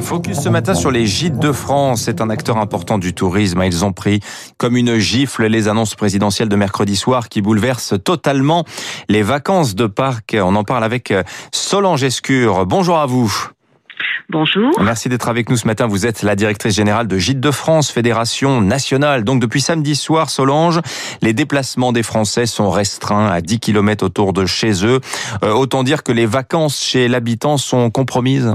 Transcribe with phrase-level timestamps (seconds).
[0.00, 2.02] Focus ce matin sur les gîtes de France.
[2.02, 3.62] C'est un acteur important du tourisme.
[3.64, 4.20] Ils ont pris
[4.58, 8.64] comme une gifle les annonces présidentielles de mercredi soir qui bouleversent totalement
[9.08, 10.36] les vacances de parc.
[10.40, 11.12] On en parle avec
[11.52, 12.66] Solange Escure.
[12.66, 13.50] Bonjour à vous.
[14.30, 14.70] Bonjour.
[14.80, 15.86] Merci d'être avec nous ce matin.
[15.86, 19.22] Vous êtes la directrice générale de Gîtes de France, fédération nationale.
[19.22, 20.80] Donc depuis samedi soir, Solange,
[21.20, 25.00] les déplacements des Français sont restreints à 10 km autour de chez eux.
[25.42, 28.54] Euh, autant dire que les vacances chez l'habitant sont compromises.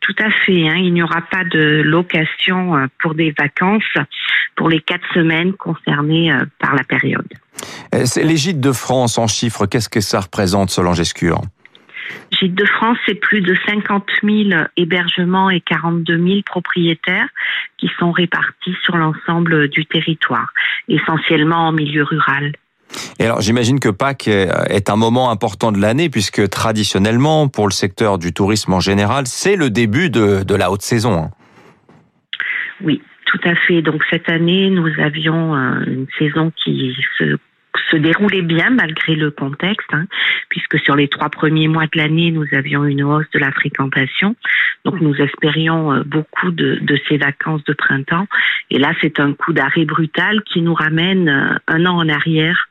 [0.00, 0.68] Tout à fait.
[0.68, 0.76] Hein.
[0.76, 3.82] Il n'y aura pas de location euh, pour des vacances
[4.54, 7.26] pour les quatre semaines concernées euh, par la période.
[7.92, 11.40] Les gîtes de France en chiffres, qu'est-ce que ça représente, Solange Escure
[12.30, 17.28] Gîtes de France, c'est plus de 50 000 hébergements et 42 000 propriétaires
[17.78, 20.48] qui sont répartis sur l'ensemble du territoire,
[20.88, 22.52] essentiellement en milieu rural.
[23.18, 28.18] Alors j'imagine que Pâques est un moment important de l'année puisque traditionnellement, pour le secteur
[28.18, 31.14] du tourisme en général, c'est le début de, de la haute saison.
[31.14, 31.30] Hein.
[32.82, 33.82] Oui, tout à fait.
[33.82, 37.36] Donc cette année, nous avions euh, une saison qui se
[37.90, 40.06] se déroulait bien malgré le contexte, hein,
[40.48, 44.36] puisque sur les trois premiers mois de l'année, nous avions une hausse de la fréquentation.
[44.84, 48.26] Donc nous espérions euh, beaucoup de, ces vacances de printemps.
[48.70, 52.68] Et là, c'est un coup d'arrêt brutal qui nous ramène euh, un an en arrière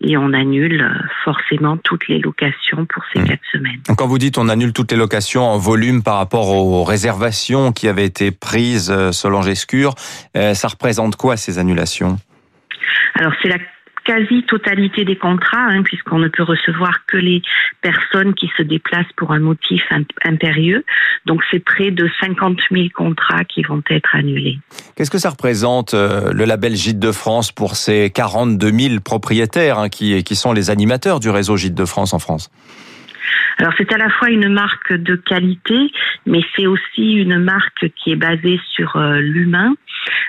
[0.00, 3.28] et on annule euh, forcément toutes les locations pour ces mmh.
[3.28, 3.80] quatre semaines.
[3.96, 7.88] Quand vous dites on annule toutes les locations en volume par rapport aux réservations qui
[7.88, 9.94] avaient été prises selon Gescure,
[10.34, 12.18] ça représente quoi ces annulations?
[13.14, 13.58] Alors c'est la
[14.06, 17.42] quasi-totalité des contrats, hein, puisqu'on ne peut recevoir que les
[17.82, 19.82] personnes qui se déplacent pour un motif
[20.24, 20.84] impérieux.
[21.26, 24.58] Donc c'est près de 50 000 contrats qui vont être annulés.
[24.96, 29.78] Qu'est-ce que ça représente euh, le label Gîte de France pour ces 42 000 propriétaires
[29.78, 32.50] hein, qui, qui sont les animateurs du réseau Gîte de France en France?
[33.58, 35.90] Alors c'est à la fois une marque de qualité,
[36.26, 39.74] mais c'est aussi une marque qui est basée sur euh, l'humain.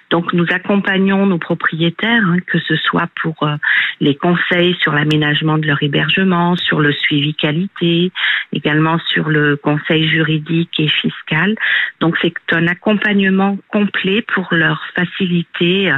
[0.09, 3.55] Donc nous accompagnons nos propriétaires, hein, que ce soit pour euh,
[3.99, 8.11] les conseils sur l'aménagement de leur hébergement, sur le suivi qualité,
[8.53, 11.55] également sur le conseil juridique et fiscal.
[11.99, 15.97] Donc c'est un accompagnement complet pour leur faciliter euh,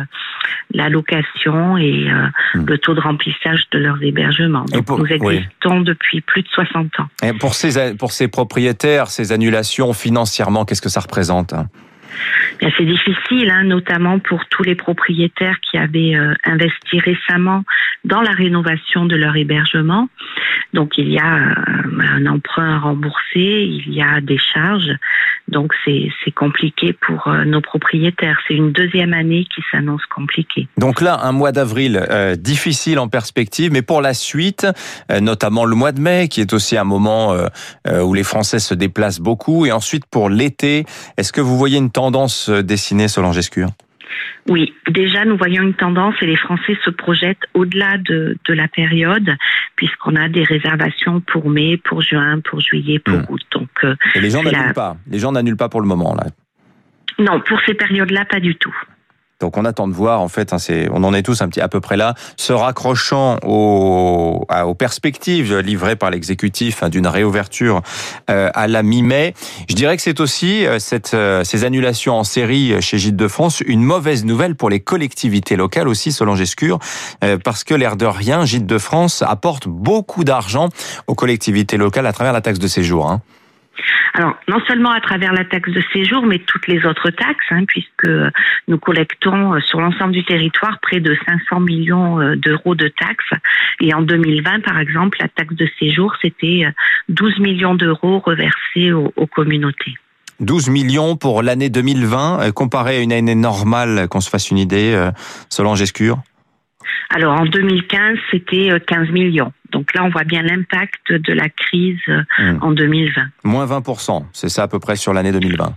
[0.74, 2.10] la location et
[2.56, 2.66] hmm.
[2.66, 4.66] le taux de remplissage de leurs hébergements.
[4.66, 7.08] Donc nous existons depuis plus de 60 ans.
[7.24, 11.54] Et pour ces, pour ces propriétaires, ces annulations financièrement, qu'est-ce que ça représente
[12.62, 17.64] c'est difficile, hein, notamment pour tous les propriétaires qui avaient euh, investi récemment
[18.04, 20.10] dans la rénovation de leur hébergement.
[20.74, 21.54] Donc il y a euh,
[22.16, 24.92] un emprunt à rembourser, il y a des charges.
[25.48, 28.40] Donc c'est compliqué pour euh, nos propriétaires.
[28.48, 30.68] C'est une deuxième année qui s'annonce compliquée.
[30.78, 32.06] Donc là, un mois d'avril
[32.38, 34.68] difficile en perspective, mais pour la suite,
[35.22, 37.36] notamment le mois de mai, qui est aussi un moment
[38.04, 40.86] où les Français se déplacent beaucoup, et ensuite pour l'été,
[41.18, 43.70] est-ce que vous voyez une tendance dessiné Solange Escure
[44.48, 49.30] oui, déjà nous voyons une tendance et les Français se projettent au-delà de, la période
[49.76, 53.26] puisqu'on a des réservations pour mai, pour juin, pour juillet, pour hmm.
[53.30, 53.42] août.
[53.52, 54.98] Donc euh, et les gens n'annulent pas.
[55.08, 56.28] Les gens n'annulent pas pour le moment là.
[57.20, 58.76] Non, pour ces périodes-là, pas du tout.
[59.40, 60.58] Donc on attend de voir en fait, hein,
[60.92, 65.58] on en est tous un petit à peu près là, se raccrochant aux, aux perspectives
[65.60, 67.82] livrées par l'exécutif hein, d'une réouverture
[68.30, 69.34] euh, à la mi-mai.
[69.70, 73.28] Je dirais que c'est aussi euh, cette, euh, ces annulations en série chez Gîtes de
[73.30, 76.80] France une mauvaise nouvelle pour les collectivités locales aussi, Solange Escure,
[77.44, 80.70] parce que l'air de rien, Gîtes de France apporte beaucoup d'argent
[81.08, 83.10] aux collectivités locales à travers la taxe de séjour.
[83.10, 83.22] Hein.
[84.14, 87.64] Alors, non seulement à travers la taxe de séjour, mais toutes les autres taxes, hein,
[87.68, 88.10] puisque
[88.68, 93.34] nous collectons euh, sur l'ensemble du territoire près de 500 millions euh, d'euros de taxes.
[93.82, 96.66] Et en 2020, par exemple, la taxe de séjour, c'était
[97.10, 99.94] 12 euh, millions d'euros reversés aux, communautés.
[100.40, 105.10] 12 millions pour l'année 2020, comparé à une année normale, qu'on se fasse une idée,
[105.50, 106.20] selon Gescure?
[107.10, 109.52] Alors en 2015, c'était 15 millions.
[109.72, 112.58] Donc là, on voit bien l'impact de la crise hmm.
[112.62, 113.22] en 2020.
[113.44, 115.76] Moins 20%, c'est ça à peu près sur l'année 2020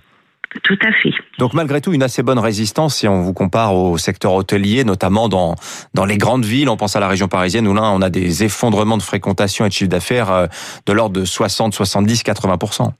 [0.62, 1.12] tout à fait.
[1.38, 5.28] Donc malgré tout, une assez bonne résistance si on vous compare au secteur hôtelier, notamment
[5.28, 5.54] dans,
[5.94, 6.68] dans les grandes villes.
[6.68, 9.68] On pense à la région parisienne où là, on a des effondrements de fréquentation et
[9.68, 10.46] de chiffre d'affaires euh,
[10.86, 12.92] de l'ordre de 60, 70, 80%.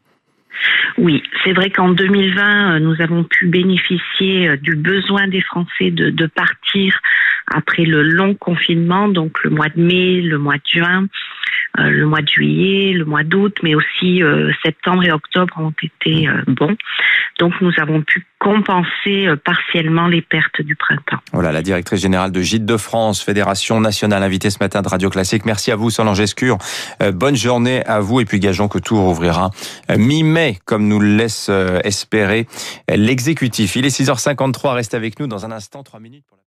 [0.98, 5.90] Oui, c'est vrai qu'en 2020, euh, nous avons pu bénéficier euh, du besoin des Français
[5.90, 7.00] de, de partir
[7.54, 11.06] après le long confinement, donc le mois de mai, le mois de juin,
[11.78, 15.72] euh, le mois de juillet, le mois d'août, mais aussi euh, septembre et octobre ont
[15.82, 16.76] été euh, bons.
[17.38, 21.18] Donc nous avons pu compenser partiellement les pertes du printemps.
[21.32, 25.08] Voilà, la directrice générale de Gîtes de France, Fédération nationale, invitée ce matin de Radio
[25.10, 25.46] Classique.
[25.46, 26.58] Merci à vous, Solange Escure.
[27.14, 29.50] bonne journée à vous et puis gageons que tout rouvrira
[29.96, 31.50] mi-mai, comme nous le laisse
[31.84, 32.46] espérer
[32.88, 33.76] l'exécutif.
[33.76, 36.24] Il est 6h53, reste avec nous dans un instant, 3 minutes.